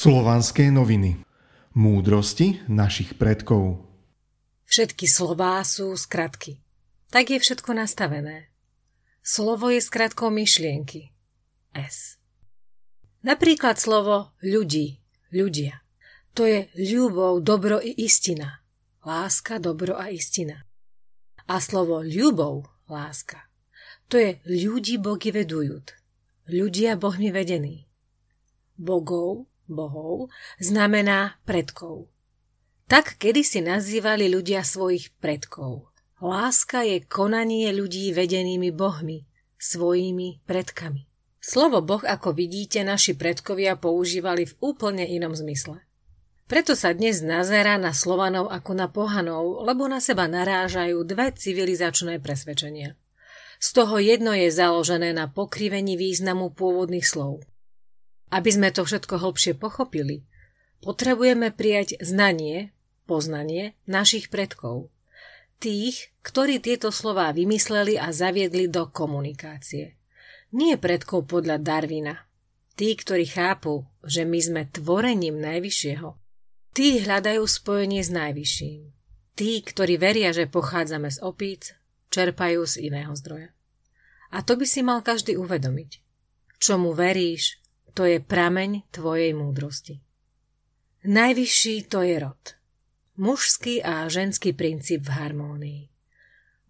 Slovanské 0.00 0.72
noviny. 0.72 1.20
Múdrosti 1.76 2.64
našich 2.72 3.20
predkov. 3.20 3.84
Všetky 4.64 5.04
slová 5.04 5.60
sú 5.60 5.92
skratky. 5.92 6.64
Tak 7.12 7.28
je 7.28 7.36
všetko 7.36 7.76
nastavené. 7.76 8.48
Slovo 9.20 9.68
je 9.68 9.84
skratkou 9.84 10.32
myšlienky. 10.32 11.12
S. 11.76 12.16
Napríklad 13.28 13.76
slovo 13.76 14.32
ľudí, 14.40 15.04
ľudia. 15.36 15.84
To 16.32 16.48
je 16.48 16.72
ľubov, 16.80 17.44
dobro 17.44 17.76
i 17.76 17.92
istina. 17.92 18.64
Láska, 19.04 19.60
dobro 19.60 20.00
a 20.00 20.08
istina. 20.08 20.64
A 21.44 21.60
slovo 21.60 22.00
ľubov, 22.00 22.72
láska. 22.88 23.52
To 24.08 24.16
je 24.16 24.40
ľudí 24.48 24.96
bogy 24.96 25.28
vedujút. 25.28 25.92
Ľudia 26.48 26.96
bohmi 26.96 27.28
vedení. 27.28 27.84
Bogov, 28.80 29.49
bohov, 29.70 30.28
znamená 30.58 31.38
predkov. 31.46 32.10
Tak 32.90 33.22
kedysi 33.22 33.62
nazývali 33.62 34.26
ľudia 34.26 34.66
svojich 34.66 35.14
predkov. 35.22 35.94
Láska 36.20 36.84
je 36.84 37.00
konanie 37.06 37.70
ľudí 37.72 38.12
vedenými 38.12 38.74
bohmi, 38.74 39.24
svojimi 39.56 40.44
predkami. 40.44 41.06
Slovo 41.40 41.80
boh, 41.80 42.04
ako 42.04 42.36
vidíte, 42.36 42.84
naši 42.84 43.16
predkovia 43.16 43.80
používali 43.80 44.44
v 44.44 44.52
úplne 44.60 45.08
inom 45.08 45.32
zmysle. 45.32 45.80
Preto 46.44 46.76
sa 46.76 46.92
dnes 46.92 47.22
nazerá 47.22 47.78
na 47.78 47.94
Slovanov 47.94 48.50
ako 48.50 48.72
na 48.74 48.90
pohanov, 48.90 49.64
lebo 49.64 49.86
na 49.86 50.02
seba 50.02 50.26
narážajú 50.26 51.00
dve 51.06 51.32
civilizačné 51.32 52.20
presvedčenia. 52.20 52.98
Z 53.62 53.68
toho 53.76 54.02
jedno 54.02 54.34
je 54.34 54.50
založené 54.50 55.14
na 55.14 55.30
pokrivení 55.30 55.94
významu 55.94 56.50
pôvodných 56.52 57.06
slov. 57.06 57.46
Aby 58.30 58.50
sme 58.54 58.68
to 58.70 58.86
všetko 58.86 59.18
hlbšie 59.18 59.58
pochopili, 59.58 60.22
potrebujeme 60.80 61.50
prijať 61.50 61.98
znanie, 61.98 62.70
poznanie 63.04 63.74
našich 63.90 64.30
predkov. 64.30 64.88
Tých, 65.60 66.14
ktorí 66.24 66.62
tieto 66.62 66.88
slová 66.88 67.34
vymysleli 67.36 68.00
a 68.00 68.14
zaviedli 68.14 68.70
do 68.70 68.88
komunikácie. 68.88 70.00
Nie 70.56 70.80
predkov 70.80 71.28
podľa 71.28 71.60
Darwina. 71.60 72.26
Tí, 72.78 72.96
ktorí 72.96 73.28
chápu, 73.28 73.84
že 74.00 74.24
my 74.24 74.40
sme 74.40 74.62
tvorením 74.72 75.36
Najvyššieho. 75.36 76.16
Tí 76.72 77.04
hľadajú 77.04 77.44
spojenie 77.44 78.00
s 78.00 78.08
Najvyšším. 78.08 78.80
Tí, 79.36 79.50
ktorí 79.60 80.00
veria, 80.00 80.32
že 80.32 80.48
pochádzame 80.48 81.12
z 81.12 81.18
opíc, 81.20 81.76
čerpajú 82.08 82.64
z 82.64 82.88
iného 82.88 83.12
zdroja. 83.12 83.52
A 84.30 84.40
to 84.46 84.54
by 84.54 84.64
si 84.64 84.80
mal 84.80 85.02
každý 85.02 85.36
uvedomiť. 85.36 86.00
Čomu 86.56 86.94
veríš, 86.94 87.60
to 87.94 88.06
je 88.06 88.18
prameň 88.20 88.90
tvojej 88.90 89.34
múdrosti. 89.34 90.00
Najvyšší 91.04 91.88
to 91.88 92.02
je 92.02 92.16
rod. 92.20 92.42
Mužský 93.16 93.82
a 93.82 94.08
ženský 94.08 94.52
princíp 94.52 95.08
v 95.08 95.12
harmónii. 95.12 95.82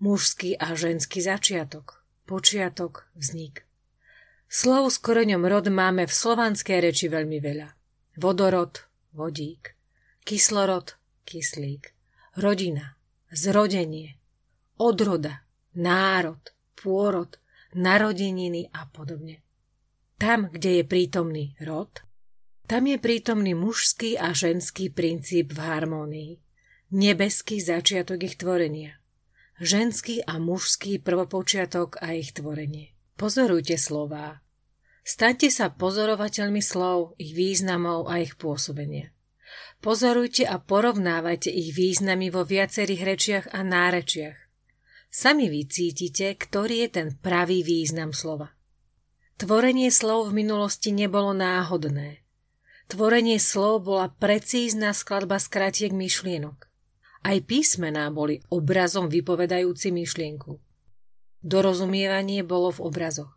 Mužský 0.00 0.58
a 0.58 0.74
ženský 0.74 1.20
začiatok, 1.22 2.02
počiatok, 2.26 3.10
vznik. 3.14 3.66
Slov 4.50 4.90
s 4.90 4.98
koreňom 4.98 5.46
rod 5.46 5.70
máme 5.70 6.06
v 6.06 6.12
slovanskej 6.14 6.78
reči 6.82 7.06
veľmi 7.06 7.38
veľa. 7.38 7.68
Vodorod, 8.18 8.82
vodík, 9.14 9.78
kyslorod, 10.26 10.98
kyslík, 11.22 11.94
rodina, 12.38 12.98
zrodenie, 13.30 14.18
odroda, 14.78 15.46
národ, 15.74 16.42
pôrod, 16.74 17.38
narodeniny 17.74 18.70
a 18.74 18.86
podobne. 18.90 19.42
Tam, 20.20 20.52
kde 20.52 20.70
je 20.78 20.84
prítomný 20.84 21.56
rod, 21.64 22.04
tam 22.68 22.84
je 22.86 23.00
prítomný 23.00 23.56
mužský 23.56 24.20
a 24.20 24.36
ženský 24.36 24.92
princíp 24.92 25.56
v 25.56 25.64
harmónii. 25.64 26.32
Nebeský 26.92 27.56
začiatok 27.58 28.28
ich 28.28 28.36
tvorenia. 28.36 29.00
Ženský 29.58 30.20
a 30.28 30.36
mužský 30.36 31.00
prvopočiatok 31.00 32.04
a 32.04 32.12
ich 32.12 32.36
tvorenie. 32.36 32.92
Pozorujte 33.16 33.80
slová. 33.80 34.44
Staňte 35.00 35.48
sa 35.48 35.72
pozorovateľmi 35.72 36.60
slov, 36.60 37.16
ich 37.16 37.32
významov 37.32 38.12
a 38.12 38.20
ich 38.20 38.36
pôsobenia. 38.36 39.16
Pozorujte 39.80 40.44
a 40.44 40.60
porovnávajte 40.60 41.48
ich 41.48 41.72
významy 41.72 42.28
vo 42.28 42.44
viacerých 42.44 43.02
rečiach 43.02 43.46
a 43.56 43.64
nárečiach. 43.64 44.36
Sami 45.08 45.48
vycítite, 45.48 46.36
ktorý 46.36 46.86
je 46.86 46.88
ten 46.92 47.08
pravý 47.18 47.64
význam 47.64 48.12
slova. 48.12 48.59
Tvorenie 49.40 49.88
slov 49.88 50.28
v 50.28 50.44
minulosti 50.44 50.92
nebolo 50.92 51.32
náhodné. 51.32 52.20
Tvorenie 52.92 53.40
slov 53.40 53.88
bola 53.88 54.12
precízna 54.12 54.92
skladba 54.92 55.40
skratiek 55.40 55.96
myšlienok. 55.96 56.68
Aj 57.24 57.40
písmená 57.40 58.12
boli 58.12 58.44
obrazom 58.52 59.08
vypovedajúci 59.08 59.96
myšlienku. 59.96 60.60
Dorozumievanie 61.40 62.44
bolo 62.44 62.68
v 62.68 62.84
obrazoch. 62.84 63.32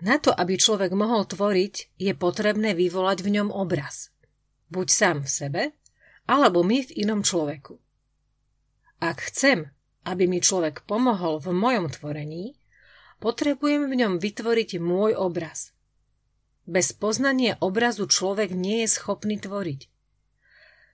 Na 0.00 0.16
to, 0.16 0.32
aby 0.32 0.56
človek 0.56 0.96
mohol 0.96 1.28
tvoriť, 1.28 1.92
je 2.00 2.16
potrebné 2.16 2.72
vyvolať 2.72 3.20
v 3.20 3.36
ňom 3.36 3.52
obraz. 3.52 4.16
Buď 4.72 4.88
sám 4.88 5.16
v 5.22 5.28
sebe, 5.28 5.62
alebo 6.24 6.64
my 6.64 6.88
v 6.88 7.04
inom 7.04 7.20
človeku. 7.20 7.76
Ak 8.96 9.28
chcem, 9.28 9.68
aby 10.08 10.24
mi 10.24 10.40
človek 10.40 10.88
pomohol 10.88 11.36
v 11.36 11.52
mojom 11.52 11.92
tvorení, 11.92 12.56
Potrebujem 13.24 13.88
v 13.88 14.04
ňom 14.04 14.20
vytvoriť 14.20 14.76
môj 14.84 15.16
obraz. 15.16 15.72
Bez 16.68 16.92
poznania 16.92 17.56
obrazu 17.64 18.04
človek 18.04 18.52
nie 18.52 18.84
je 18.84 19.00
schopný 19.00 19.40
tvoriť. 19.40 19.88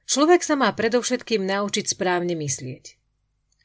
Človek 0.06 0.46
sa 0.46 0.54
má 0.54 0.70
predovšetkým 0.70 1.42
naučiť 1.42 1.90
správne 1.90 2.38
myslieť. 2.38 2.94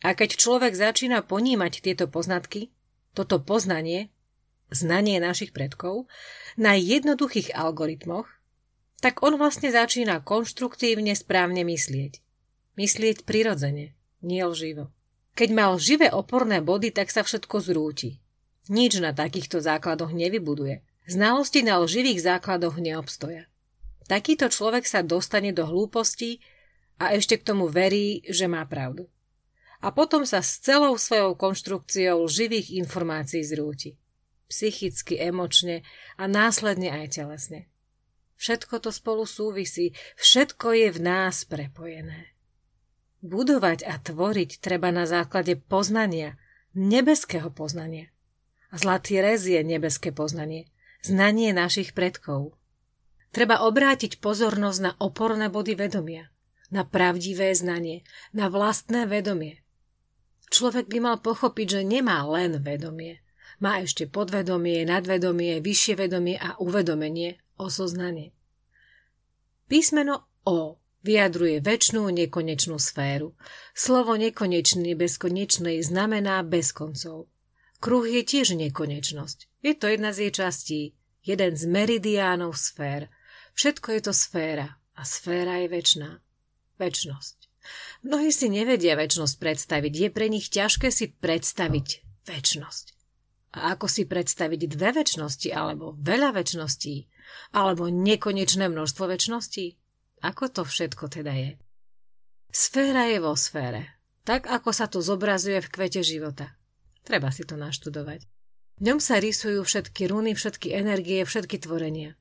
A 0.01 0.17
keď 0.17 0.41
človek 0.41 0.73
začína 0.73 1.21
ponímať 1.21 1.85
tieto 1.85 2.09
poznatky, 2.09 2.73
toto 3.13 3.37
poznanie, 3.37 4.09
znanie 4.73 5.21
našich 5.21 5.53
predkov, 5.53 6.09
na 6.57 6.73
jednoduchých 6.73 7.53
algoritmoch, 7.53 8.25
tak 8.97 9.21
on 9.21 9.37
vlastne 9.37 9.69
začína 9.69 10.25
konštruktívne 10.25 11.13
správne 11.13 11.61
myslieť. 11.61 12.17
Myslieť 12.81 13.29
prirodzene, 13.29 13.93
nie 14.25 14.41
lživo. 14.41 14.89
Keď 15.37 15.49
mal 15.53 15.77
živé 15.77 16.09
oporné 16.09 16.65
body, 16.65 16.89
tak 16.89 17.13
sa 17.13 17.21
všetko 17.21 17.61
zrúti. 17.61 18.24
Nič 18.65 18.97
na 18.97 19.13
takýchto 19.13 19.61
základoch 19.61 20.09
nevybuduje. 20.09 20.81
Znalosti 21.05 21.61
na 21.61 21.77
lživých 21.77 22.25
základoch 22.25 22.81
neobstoja. 22.81 23.45
Takýto 24.09 24.49
človek 24.49 24.89
sa 24.89 25.05
dostane 25.05 25.53
do 25.53 25.69
hlúposti 25.69 26.41
a 26.97 27.13
ešte 27.13 27.37
k 27.37 27.45
tomu 27.45 27.69
verí, 27.69 28.25
že 28.25 28.49
má 28.49 28.65
pravdu. 28.65 29.05
A 29.85 29.93
potom 29.93 30.25
sa 30.25 30.41
s 30.41 30.57
celou 30.61 30.97
svojou 30.97 31.37
konštrukciou 31.37 32.25
lživých 32.25 32.73
informácií 32.81 33.45
zrúti. 33.45 34.01
Psychicky, 34.49 35.21
emočne 35.21 35.85
a 36.17 36.25
následne 36.25 36.89
aj 36.89 37.21
telesne. 37.21 37.69
Všetko 38.37 38.81
to 38.81 38.89
spolu 38.89 39.29
súvisí, 39.29 39.93
všetko 40.17 40.73
je 40.73 40.87
v 40.89 40.99
nás 41.05 41.45
prepojené. 41.45 42.33
Budovať 43.21 43.85
a 43.85 43.97
tvoriť 44.01 44.57
treba 44.61 44.89
na 44.89 45.05
základe 45.05 45.57
poznania, 45.57 46.37
nebeského 46.73 47.49
poznania. 47.53 48.14
Zlatý 48.75 49.23
rez 49.23 49.47
je 49.47 49.63
nebeské 49.63 50.11
poznanie, 50.11 50.67
znanie 50.99 51.55
našich 51.55 51.95
predkov. 51.95 52.59
Treba 53.31 53.63
obrátiť 53.63 54.19
pozornosť 54.19 54.79
na 54.83 54.91
oporné 54.99 55.47
body 55.47 55.79
vedomia, 55.79 56.27
na 56.75 56.83
pravdivé 56.83 57.55
znanie, 57.55 58.03
na 58.35 58.51
vlastné 58.51 59.07
vedomie. 59.07 59.63
Človek 60.51 60.91
by 60.91 60.99
mal 60.99 61.17
pochopiť, 61.23 61.79
že 61.79 61.81
nemá 61.87 62.27
len 62.27 62.59
vedomie. 62.59 63.23
Má 63.63 63.79
ešte 63.79 64.11
podvedomie, 64.11 64.83
nadvedomie, 64.83 65.63
vyššie 65.63 65.95
vedomie 65.95 66.35
a 66.35 66.59
uvedomenie, 66.59 67.39
osoznanie. 67.55 68.35
Písmeno 69.71 70.28
O 70.43 70.78
vyjadruje 71.01 71.63
väčšnú 71.63 72.11
nekonečnú 72.11 72.75
sféru. 72.75 73.39
Slovo 73.71 74.19
nekonečný 74.19 74.93
bez 74.99 75.16
konečnej 75.16 75.79
znamená 75.81 76.43
bez 76.43 76.75
koncov. 76.75 77.31
Kruh 77.79 78.05
je 78.07 78.22
tiež 78.23 78.55
nekonečnosť. 78.55 79.61
Je 79.61 79.73
to 79.75 79.85
jedna 79.91 80.16
z 80.16 80.29
jej 80.29 80.33
častí, 80.33 80.81
jeden 81.25 81.53
z 81.57 81.63
meridiánov 81.67 82.55
sfér. 82.55 83.11
Všetko 83.57 83.87
je 83.95 84.01
to 84.05 84.13
sféra 84.13 84.79
a 84.95 85.01
sféra 85.03 85.59
je 85.63 85.67
väčšiná. 85.72 86.11
Väčnosť. 86.75 87.45
Mnohí 88.05 88.29
si 88.29 88.51
nevedia 88.51 88.93
väčnosť 88.93 89.35
predstaviť. 89.41 89.93
Je 89.95 90.09
pre 90.13 90.27
nich 90.29 90.53
ťažké 90.53 90.93
si 90.93 91.09
predstaviť 91.09 91.87
väčnosť. 92.29 92.85
A 93.55 93.73
ako 93.73 93.87
si 93.87 94.03
predstaviť 94.03 94.67
dve 94.67 94.91
väčšnosti, 94.91 95.49
alebo 95.55 95.95
veľa 95.95 96.35
väčšností, 96.35 97.07
alebo 97.55 97.87
nekonečné 97.87 98.67
množstvo 98.67 99.07
väčšností? 99.07 99.66
Ako 100.21 100.51
to 100.51 100.67
všetko 100.67 101.07
teda 101.07 101.31
je? 101.31 101.51
Sféra 102.51 103.07
je 103.07 103.19
vo 103.19 103.35
sfére, 103.35 103.99
tak 104.28 104.47
ako 104.47 104.69
sa 104.71 104.87
to 104.87 104.99
zobrazuje 104.99 105.59
v 105.63 105.71
kvete 105.71 106.03
života. 106.03 106.54
Treba 107.05 107.29
si 107.29 107.46
to 107.46 107.53
naštudovať. 107.53 108.25
V 108.75 108.81
ňom 108.84 108.99
sa 108.99 109.22
rysujú 109.22 109.63
všetky 109.63 110.11
runy, 110.11 110.35
všetky 110.35 110.75
energie, 110.75 111.23
všetky 111.23 111.63
tvorenia. 111.63 112.17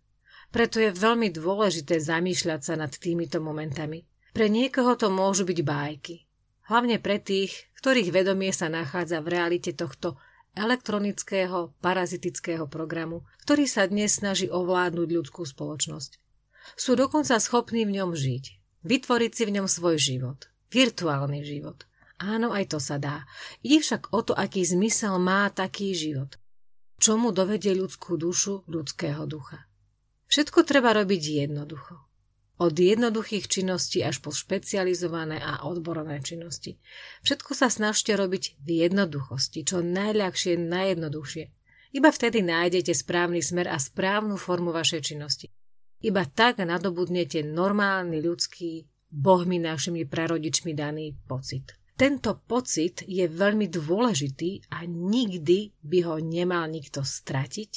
Preto 0.55 0.79
je 0.79 0.95
veľmi 0.95 1.35
dôležité 1.35 1.99
zamýšľať 1.99 2.61
sa 2.63 2.75
nad 2.79 2.93
týmito 2.95 3.43
momentami. 3.43 4.07
Pre 4.31 4.47
niekoho 4.47 4.95
to 4.95 5.11
môžu 5.11 5.43
byť 5.43 5.61
bájky. 5.67 6.29
Hlavne 6.71 7.03
pre 7.03 7.19
tých, 7.19 7.75
ktorých 7.83 8.15
vedomie 8.15 8.55
sa 8.55 8.71
nachádza 8.71 9.19
v 9.19 9.35
realite 9.35 9.75
tohto 9.75 10.15
elektronického 10.55 11.75
parazitického 11.83 12.71
programu, 12.71 13.27
ktorý 13.43 13.67
sa 13.67 13.91
dnes 13.91 14.15
snaží 14.15 14.47
ovládnuť 14.47 15.09
ľudskú 15.11 15.43
spoločnosť. 15.43 16.23
Sú 16.79 16.95
dokonca 16.95 17.37
schopní 17.43 17.83
v 17.83 18.01
ňom 18.01 18.15
žiť, 18.15 18.45
vytvoriť 18.87 19.33
si 19.35 19.43
v 19.45 19.55
ňom 19.59 19.67
svoj 19.67 19.99
život, 19.99 20.47
virtuálny 20.71 21.43
život. 21.43 21.85
Áno, 22.25 22.57
aj 22.57 22.73
to 22.73 22.79
sa 22.81 22.97
dá. 22.97 23.29
Ide 23.61 23.85
však 23.85 24.17
o 24.17 24.25
to, 24.25 24.33
aký 24.33 24.65
zmysel 24.65 25.21
má 25.21 25.53
taký 25.53 25.93
život. 25.93 26.41
Čomu 26.97 27.37
dovedie 27.37 27.77
ľudskú 27.77 28.17
dušu 28.17 28.65
ľudského 28.65 29.29
ducha. 29.29 29.69
Všetko 30.33 30.65
treba 30.65 30.97
robiť 30.97 31.45
jednoducho. 31.45 32.01
Od 32.55 32.73
jednoduchých 32.73 33.45
činností 33.51 34.01
až 34.01 34.25
po 34.25 34.33
špecializované 34.33 35.43
a 35.43 35.69
odborné 35.69 36.25
činnosti. 36.25 36.81
Všetko 37.27 37.53
sa 37.53 37.69
snažte 37.69 38.17
robiť 38.17 38.57
v 38.63 38.89
jednoduchosti, 38.89 39.67
čo 39.67 39.85
najľahšie, 39.85 40.57
najjednoduchšie. 40.57 41.45
Iba 41.93 42.09
vtedy 42.09 42.41
nájdete 42.41 42.95
správny 42.95 43.45
smer 43.45 43.69
a 43.69 43.77
správnu 43.77 44.41
formu 44.41 44.73
vašej 44.73 45.13
činnosti. 45.13 45.53
Iba 46.01 46.25
tak 46.25 46.63
nadobudnete 46.63 47.45
normálny 47.45 48.23
ľudský, 48.23 48.87
bohmi 49.13 49.61
našimi 49.63 50.09
prarodičmi 50.09 50.73
daný 50.73 51.15
pocit. 51.27 51.84
Tento 51.95 52.43
pocit 52.43 53.07
je 53.07 53.23
veľmi 53.31 53.71
dôležitý 53.71 54.67
a 54.75 54.83
nikdy 54.83 55.71
by 55.79 55.99
ho 56.11 56.19
nemal 56.19 56.67
nikto 56.67 57.07
stratiť 57.07 57.71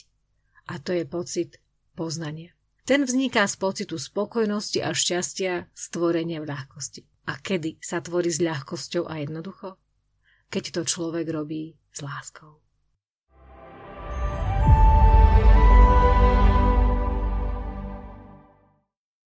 a 0.73 0.81
to 0.81 0.91
je 0.97 1.05
pocit 1.05 1.61
poznania. 1.93 2.57
Ten 2.87 3.03
vzniká 3.03 3.45
z 3.45 3.55
pocitu 3.59 3.99
spokojnosti 3.99 4.79
a 4.81 4.95
šťastia 4.95 5.69
stvorenia 5.75 6.39
v 6.41 6.49
ľahkosti. 6.49 7.01
A 7.27 7.35
kedy 7.35 7.83
sa 7.83 7.99
tvorí 7.99 8.31
s 8.31 8.39
ľahkosťou 8.39 9.05
a 9.11 9.19
jednoducho? 9.19 9.75
Keď 10.47 10.63
to 10.71 10.81
človek 10.87 11.27
robí 11.27 11.75
s 11.91 11.99
láskou. 11.99 12.63